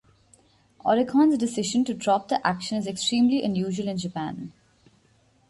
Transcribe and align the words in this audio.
Oricon's 0.83 1.37
decision 1.37 1.85
to 1.85 1.93
drop 1.93 2.27
the 2.29 2.39
action 2.43 2.75
is 2.75 2.87
extremely 2.87 3.43
unusual 3.43 3.87
in 3.87 3.99
Japan. 3.99 4.51